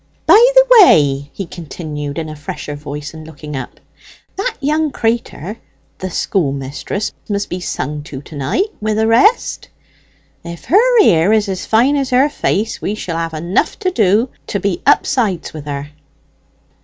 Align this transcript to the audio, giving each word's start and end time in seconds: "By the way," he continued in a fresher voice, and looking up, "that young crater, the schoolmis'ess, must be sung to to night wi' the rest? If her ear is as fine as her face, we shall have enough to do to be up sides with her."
"By 0.25 0.43
the 0.55 0.65
way," 0.79 1.29
he 1.31 1.45
continued 1.45 2.17
in 2.17 2.27
a 2.27 2.35
fresher 2.35 2.73
voice, 2.75 3.13
and 3.13 3.27
looking 3.27 3.55
up, 3.55 3.79
"that 4.35 4.55
young 4.59 4.89
crater, 4.89 5.59
the 5.99 6.07
schoolmis'ess, 6.09 7.11
must 7.29 7.49
be 7.51 7.59
sung 7.59 8.01
to 8.05 8.19
to 8.23 8.35
night 8.35 8.71
wi' 8.81 8.95
the 8.95 9.05
rest? 9.05 9.69
If 10.43 10.65
her 10.65 10.99
ear 11.03 11.31
is 11.31 11.47
as 11.47 11.67
fine 11.67 11.95
as 11.97 12.09
her 12.09 12.29
face, 12.29 12.81
we 12.81 12.95
shall 12.95 13.17
have 13.17 13.35
enough 13.35 13.77
to 13.77 13.91
do 13.91 14.29
to 14.47 14.59
be 14.59 14.81
up 14.87 15.05
sides 15.05 15.53
with 15.53 15.65
her." 15.65 15.91